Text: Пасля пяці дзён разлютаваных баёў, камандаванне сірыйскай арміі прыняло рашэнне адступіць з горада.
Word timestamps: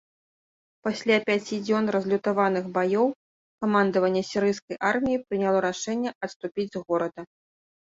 Пасля 0.87 1.17
пяці 1.27 1.55
дзён 1.65 1.85
разлютаваных 1.97 2.65
баёў, 2.79 3.07
камандаванне 3.67 4.27
сірыйскай 4.33 4.75
арміі 4.93 5.25
прыняло 5.31 5.57
рашэнне 5.71 6.11
адступіць 6.27 6.73
з 6.79 6.87
горада. 6.87 7.21